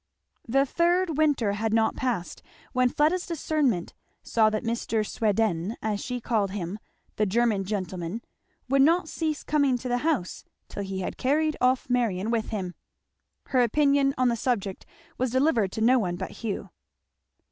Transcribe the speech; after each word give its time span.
The 0.47 0.65
third 0.65 1.15
winter 1.15 1.51
had 1.51 1.75
not 1.75 1.95
passed, 1.95 2.41
when 2.73 2.89
Fleda's 2.89 3.27
discernment 3.27 3.93
saw 4.23 4.49
that 4.49 4.63
Mr. 4.63 5.07
Sweden, 5.07 5.75
as 5.79 5.99
she 6.03 6.19
called 6.19 6.49
him, 6.49 6.79
the 7.17 7.27
German 7.27 7.65
gentleman, 7.65 8.23
would 8.67 8.81
not 8.81 9.07
cease 9.07 9.43
coming 9.43 9.77
to 9.77 9.87
the 9.87 9.99
house 9.99 10.43
till 10.69 10.81
he 10.81 11.01
had 11.01 11.19
carried 11.19 11.55
off 11.61 11.87
Marion 11.87 12.31
with 12.31 12.49
him. 12.49 12.73
Her 13.49 13.61
opinion 13.61 14.15
on 14.17 14.29
the 14.29 14.35
subject 14.35 14.87
was 15.19 15.29
delivered 15.29 15.71
to 15.73 15.81
no 15.81 15.99
one 15.99 16.15
but 16.15 16.31
Hugh. 16.31 16.71